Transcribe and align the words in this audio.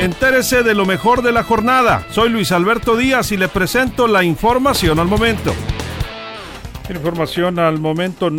Entérese 0.00 0.64
de 0.64 0.74
lo 0.74 0.86
mejor 0.86 1.22
de 1.22 1.30
la 1.30 1.44
jornada. 1.44 2.04
Soy 2.10 2.28
Luis 2.28 2.50
Alberto 2.50 2.96
Díaz 2.96 3.30
y 3.30 3.36
le 3.36 3.48
presento 3.48 4.08
la 4.08 4.24
información 4.24 4.98
al 4.98 5.06
momento. 5.06 5.54
Información 6.90 7.60
al 7.60 7.78
momento 7.78 8.30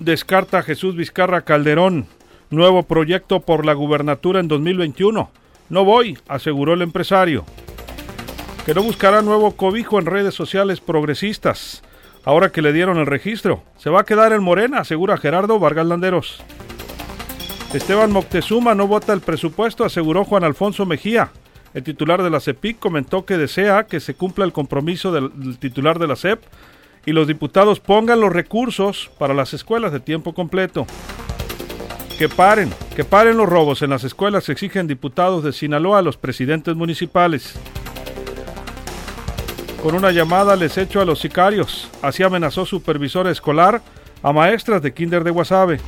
descarta 0.00 0.62
Jesús 0.62 0.96
Vizcarra 0.96 1.42
Calderón. 1.42 2.06
Nuevo 2.48 2.84
proyecto 2.84 3.40
por 3.40 3.66
la 3.66 3.74
gubernatura 3.74 4.40
en 4.40 4.48
2021. 4.48 5.30
No 5.68 5.84
voy, 5.84 6.18
aseguró 6.26 6.72
el 6.72 6.82
empresario. 6.82 7.44
Que 8.64 8.74
no 8.74 8.82
buscará 8.82 9.20
nuevo 9.20 9.52
cobijo 9.52 9.98
en 9.98 10.06
redes 10.06 10.34
sociales 10.34 10.80
progresistas. 10.80 11.82
Ahora 12.24 12.48
que 12.48 12.62
le 12.62 12.72
dieron 12.72 12.96
el 12.96 13.06
registro, 13.06 13.62
se 13.76 13.90
va 13.90 14.00
a 14.00 14.04
quedar 14.04 14.32
en 14.32 14.42
Morena, 14.42 14.78
asegura 14.78 15.18
Gerardo 15.18 15.58
Vargas 15.58 15.86
Landeros. 15.86 16.42
Esteban 17.74 18.12
Moctezuma 18.12 18.76
no 18.76 18.86
vota 18.86 19.12
el 19.12 19.20
presupuesto, 19.20 19.84
aseguró 19.84 20.24
Juan 20.24 20.44
Alfonso 20.44 20.86
Mejía. 20.86 21.30
El 21.74 21.82
titular 21.82 22.22
de 22.22 22.30
la 22.30 22.38
CEPIC 22.38 22.78
comentó 22.78 23.24
que 23.24 23.36
desea 23.36 23.88
que 23.88 23.98
se 23.98 24.14
cumpla 24.14 24.44
el 24.44 24.52
compromiso 24.52 25.10
del 25.10 25.58
titular 25.58 25.98
de 25.98 26.06
la 26.06 26.14
CEP 26.14 26.40
y 27.04 27.10
los 27.10 27.26
diputados 27.26 27.80
pongan 27.80 28.20
los 28.20 28.32
recursos 28.32 29.10
para 29.18 29.34
las 29.34 29.54
escuelas 29.54 29.92
de 29.92 29.98
tiempo 29.98 30.34
completo. 30.34 30.86
Que 32.16 32.28
paren, 32.28 32.72
que 32.94 33.02
paren 33.02 33.36
los 33.36 33.48
robos 33.48 33.82
en 33.82 33.90
las 33.90 34.04
escuelas, 34.04 34.48
exigen 34.48 34.86
diputados 34.86 35.42
de 35.42 35.52
Sinaloa 35.52 35.98
a 35.98 36.02
los 36.02 36.16
presidentes 36.16 36.76
municipales. 36.76 37.58
Con 39.82 39.96
una 39.96 40.12
llamada 40.12 40.54
les 40.54 40.78
echo 40.78 41.00
a 41.00 41.04
los 41.04 41.18
sicarios. 41.18 41.90
Así 42.02 42.22
amenazó 42.22 42.64
supervisor 42.64 43.26
escolar 43.26 43.82
a 44.22 44.32
maestras 44.32 44.80
de 44.80 44.94
kinder 44.94 45.24
de 45.24 45.32
Guasave. 45.32 45.80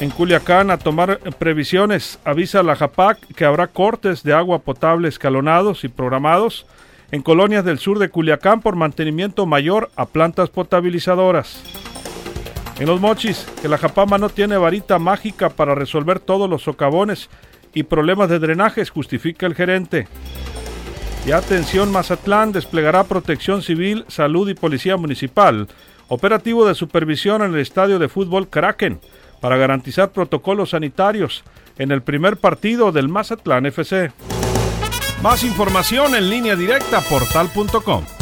En 0.00 0.10
Culiacán, 0.10 0.70
a 0.70 0.78
tomar 0.78 1.18
previsiones, 1.38 2.20
avisa 2.24 2.62
la 2.62 2.76
JAPAC 2.76 3.34
que 3.34 3.44
habrá 3.44 3.66
cortes 3.66 4.22
de 4.22 4.32
agua 4.32 4.60
potable 4.60 5.08
escalonados 5.08 5.82
y 5.82 5.88
programados 5.88 6.66
en 7.10 7.20
colonias 7.20 7.64
del 7.64 7.80
sur 7.80 7.98
de 7.98 8.08
Culiacán 8.08 8.60
por 8.60 8.76
mantenimiento 8.76 9.44
mayor 9.44 9.90
a 9.96 10.06
plantas 10.06 10.50
potabilizadoras. 10.50 11.64
En 12.78 12.86
los 12.86 13.00
mochis, 13.00 13.44
que 13.60 13.68
la 13.68 13.76
Japama 13.76 14.18
no 14.18 14.28
tiene 14.28 14.56
varita 14.56 15.00
mágica 15.00 15.48
para 15.48 15.74
resolver 15.74 16.20
todos 16.20 16.48
los 16.48 16.62
socavones 16.62 17.28
y 17.74 17.82
problemas 17.82 18.28
de 18.28 18.38
drenajes, 18.38 18.90
justifica 18.90 19.46
el 19.46 19.56
gerente. 19.56 20.06
Y 21.26 21.32
atención, 21.32 21.90
Mazatlán 21.90 22.52
desplegará 22.52 23.02
protección 23.02 23.62
civil, 23.62 24.04
salud 24.06 24.48
y 24.48 24.54
policía 24.54 24.96
municipal, 24.96 25.66
operativo 26.06 26.68
de 26.68 26.76
supervisión 26.76 27.42
en 27.42 27.54
el 27.54 27.58
estadio 27.58 27.98
de 27.98 28.08
fútbol 28.08 28.48
Kraken, 28.48 29.00
para 29.40 29.56
garantizar 29.56 30.10
protocolos 30.10 30.70
sanitarios 30.70 31.44
en 31.78 31.92
el 31.92 32.02
primer 32.02 32.36
partido 32.36 32.92
del 32.92 33.08
Mazatlán 33.08 33.66
FC. 33.66 34.12
Más 35.22 35.42
información 35.44 36.14
en 36.14 36.30
línea 36.30 36.56
directa 36.56 37.00
portal.com. 37.00 38.17